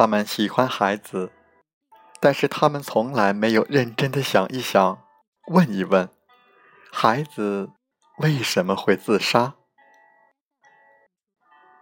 [0.00, 1.30] 他们喜欢孩子，
[2.20, 5.04] 但是他们从来没有认真的想一想，
[5.48, 6.08] 问一问，
[6.90, 7.68] 孩子
[8.16, 9.56] 为什么会自杀？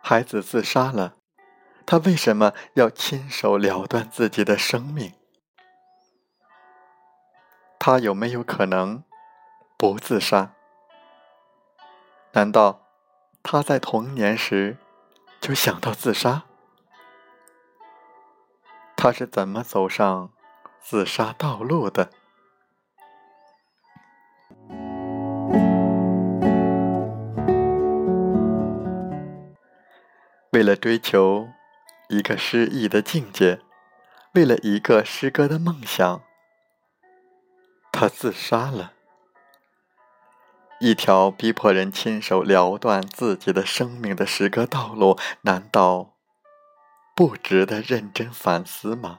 [0.02, 1.14] 孩子自杀了，
[1.86, 5.14] 他为什么要亲手了断自己的生命？
[7.78, 9.04] 他有没有可能
[9.76, 10.54] 不自杀？
[12.32, 12.80] 难道
[13.44, 14.76] 他在童年时
[15.40, 16.46] 就想到自杀？
[19.00, 20.32] 他是怎么走上
[20.80, 22.10] 自杀道路的？
[30.50, 31.46] 为了追求
[32.08, 33.60] 一个诗意的境界，
[34.34, 36.20] 为了一个诗歌的梦想，
[37.92, 38.94] 他自杀了。
[40.80, 46.17] 一条逼迫人亲手了断自己的生命的诗歌道路，难道？
[47.18, 49.18] 不值得认真反思吗？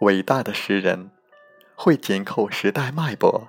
[0.00, 1.12] 伟大的诗人
[1.76, 3.46] 会紧扣时代脉搏，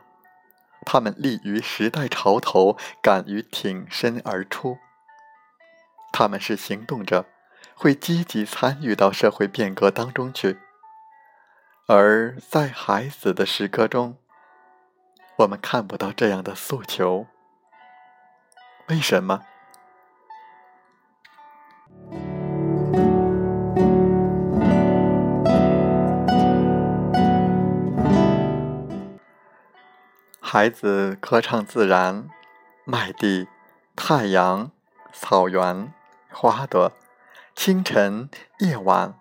[0.85, 4.77] 他们立于时代潮头，敢于挺身而出。
[6.13, 7.25] 他们是行动者，
[7.73, 10.59] 会积极参与到社会变革当中去。
[11.87, 14.19] 而在孩子的诗歌中，
[15.37, 17.25] 我们看不到这样的诉求。
[18.87, 19.41] 为什么？
[30.49, 32.29] 孩子歌唱自然，
[32.85, 33.49] 麦地、
[33.97, 34.71] 太阳、
[35.11, 35.93] 草原、
[36.31, 36.93] 花朵、
[37.53, 39.19] 清晨、夜晚、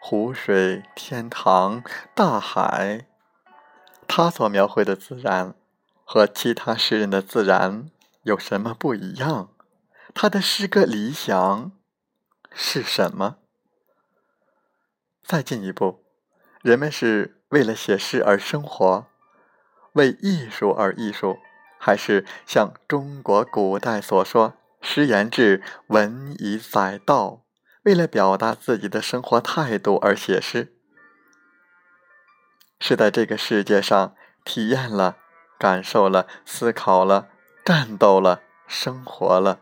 [0.00, 1.84] 湖水、天堂、
[2.14, 3.04] 大海。
[4.08, 5.54] 他所描绘的自然
[6.06, 7.90] 和其他诗人的自然
[8.22, 9.50] 有什么不一样？
[10.14, 11.72] 他的诗歌理想
[12.50, 13.36] 是什么？
[15.22, 16.02] 再进一步，
[16.62, 19.11] 人们是为了写诗而生活。
[19.92, 21.38] 为艺术而艺术，
[21.78, 27.42] 还是像中国古代所说“诗言志，文以载道”，
[27.84, 30.72] 为了表达自己的生活态度而写诗？
[32.80, 34.14] 是在这个世界上
[34.44, 35.18] 体验了、
[35.58, 37.28] 感受了、思考了、
[37.64, 39.60] 战斗了、生活了，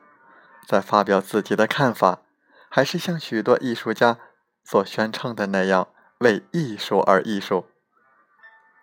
[0.67, 2.23] 再发表自己的看法，
[2.69, 4.19] 还是像许多艺术家
[4.65, 5.89] 所宣称的那样，
[6.19, 7.67] 为艺术而艺术，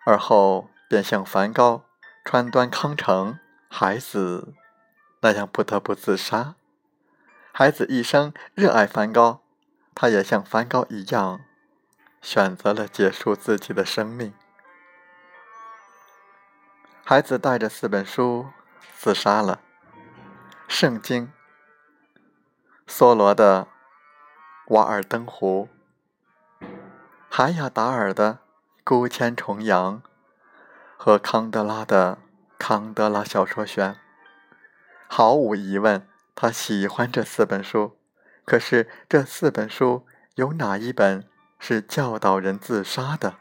[0.04, 0.68] 而后？
[0.88, 1.84] 便像梵高、
[2.24, 3.38] 川端康成、
[3.68, 4.54] 孩子
[5.20, 6.54] 那样不得不自杀。
[7.52, 9.42] 孩子一生热爱梵高，
[9.94, 11.40] 他也像梵高一样
[12.22, 14.32] 选择了结束自己的生命。
[17.04, 18.46] 孩子带着四本书
[18.96, 19.60] 自杀了：
[20.68, 21.30] 《圣经》、
[22.90, 23.66] 梭罗的
[24.74, 25.68] 《瓦尔登湖》、
[27.28, 28.34] 海亚达尔的
[28.84, 30.00] 《孤千重洋》。
[31.00, 32.18] 和康德拉的
[32.58, 33.92] 《康德拉小说选》，
[35.06, 36.04] 毫无疑问，
[36.34, 37.96] 他喜欢这四本书。
[38.44, 40.04] 可是，这四本书
[40.34, 41.24] 有哪一本
[41.60, 43.36] 是教导人自杀的？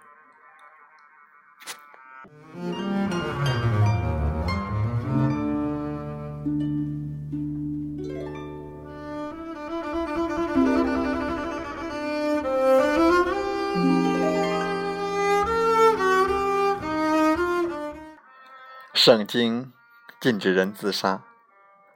[18.93, 19.71] 圣经
[20.19, 21.23] 禁止人自杀。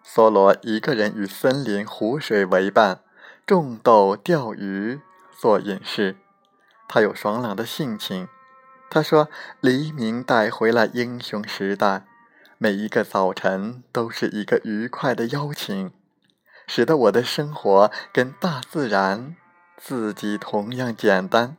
[0.05, 3.01] 梭罗一个人与森林、湖水为伴，
[3.45, 4.99] 种豆、钓鱼、
[5.39, 6.17] 做隐士。
[6.88, 8.27] 他有爽朗的性情。
[8.89, 9.29] 他说
[9.61, 12.05] ：“黎明带回了英雄时代，
[12.57, 15.91] 每一个早晨都是一个愉快的邀请，
[16.67, 19.35] 使得我的生活跟大自然
[19.77, 21.55] 自己同样简单。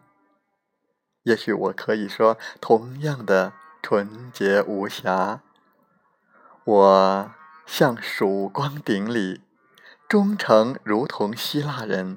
[1.22, 5.42] 也许我可以说，同样的。”纯洁无瑕，
[6.64, 7.30] 我
[7.66, 9.42] 像曙光顶礼，
[10.08, 12.16] 忠诚如同希腊人，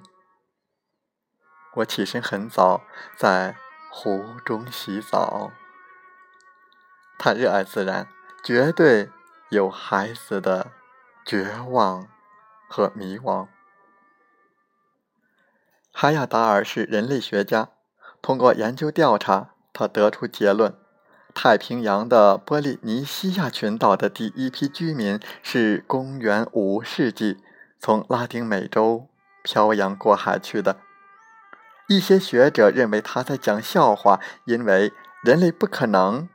[1.77, 2.83] 我起身很早，
[3.17, 3.57] 在
[3.89, 5.51] 湖中洗澡。
[7.17, 8.07] 他热爱自然，
[8.43, 9.09] 绝对
[9.49, 10.71] 有孩子的
[11.25, 12.07] 绝望
[12.69, 13.47] 和迷惘。
[15.91, 17.69] 哈亚达尔是人类学家，
[18.21, 20.77] 通过研究调查，他得出结论：
[21.35, 27.37] 太平洋的波利尼西亚群岛的第一批居民是公元五世纪
[27.77, 29.09] 从拉丁美洲
[29.43, 30.77] 漂洋过海去的。
[31.89, 34.93] 一些学者认为他在讲笑话，因为
[35.23, 36.29] 人类不可能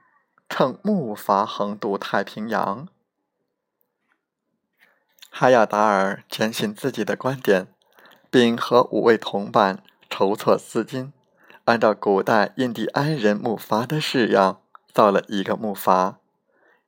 [0.51, 2.87] 乘木筏横渡太平洋。
[5.31, 7.69] 哈亚达尔坚信自己的观点，
[8.31, 11.13] 并和五位同伴筹措资金，
[11.65, 14.61] 按照古代印第安人木筏的式样
[14.93, 16.17] 造了一个木筏。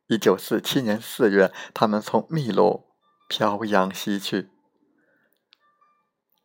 [0.09, 2.85] 一九四七年四月，他们从秘鲁
[3.29, 4.51] 漂洋西去，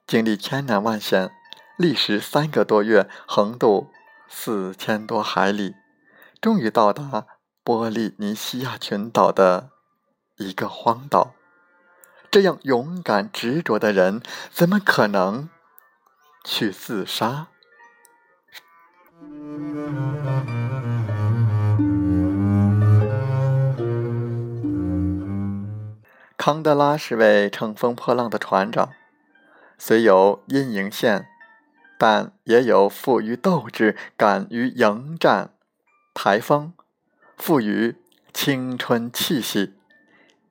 [0.05, 1.31] 经历千难万险。
[1.77, 3.91] 历时三个多月，横渡
[4.27, 5.75] 四千多海里，
[6.41, 7.27] 终于到达
[7.63, 9.69] 波利尼西亚群岛的
[10.37, 11.35] 一个荒岛。
[12.31, 14.21] 这样勇敢执着的人，
[14.51, 15.49] 怎么可能
[16.43, 17.47] 去自杀？
[26.47, 28.93] 康德拉是位乘风破浪的船长，
[29.77, 31.27] 虽有阴影线。
[31.97, 35.49] 但也有富于斗志、敢于迎战
[36.13, 36.71] 台风、
[37.35, 37.97] 富于
[38.33, 39.75] 青春气息。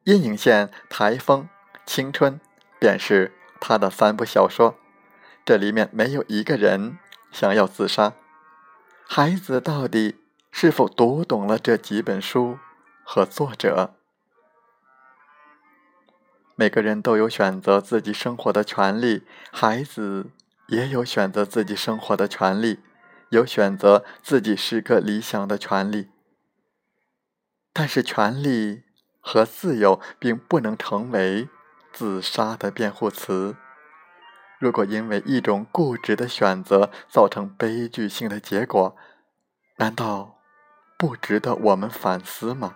[0.05, 1.49] 阴影线、台风、
[1.87, 2.39] 青春，
[2.79, 4.77] 便是他的三部小说。
[5.47, 6.99] 这里面没有一个人
[7.33, 8.13] 想要自杀。
[9.09, 10.17] 孩子到底
[10.51, 12.59] 是否读懂了这几本书
[13.03, 13.95] 和作者？
[16.57, 19.23] 每个人都有选择自己生活的权利。
[19.53, 20.33] 孩子。
[20.69, 22.81] 也有选择自己生活的权利，
[23.29, 26.09] 有选择自己是个理想的权利。
[27.73, 28.83] 但是，权利
[29.21, 31.49] 和自由并不能成为
[31.93, 33.55] 自杀的辩护词。
[34.59, 38.97] 如果因为一种固执的选择造成悲剧性的结果，
[39.77, 40.41] 难道
[40.99, 42.75] 不值得我们反思吗？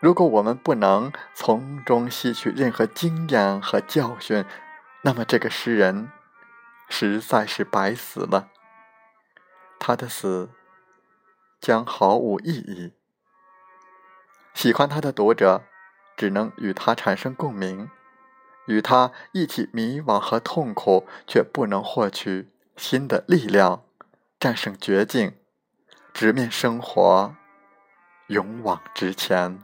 [0.00, 4.44] 如果我们不能从中吸取任何经验和教训，
[5.02, 6.10] 那么，这个诗人
[6.88, 8.48] 实在是白死了。
[9.80, 10.50] 他的死
[11.60, 12.92] 将毫无意义。
[14.54, 15.64] 喜欢他的读者
[16.16, 17.90] 只能与他产生共鸣，
[18.66, 23.82] 与他一起迷惘和痛苦，却不能获取新的力量，
[24.38, 25.36] 战胜绝境，
[26.12, 27.34] 直面生活，
[28.28, 29.58] 勇往直前。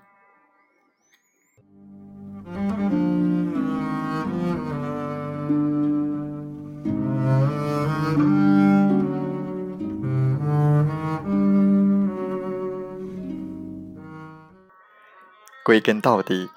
[15.65, 16.51] 归根到底，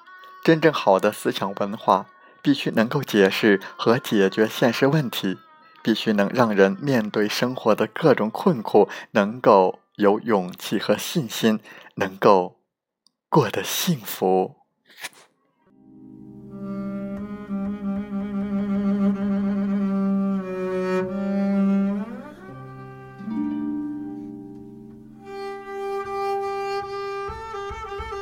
[0.44, 2.06] 真正好的思想文化
[2.42, 5.38] 必须能够解释和解决现实问题，
[5.82, 11.58] 必须能让人面对生活的各种困苦，能够有勇气和信心，
[11.94, 12.60] 能够
[13.30, 14.57] 过得幸福。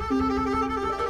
[0.09, 1.06] Música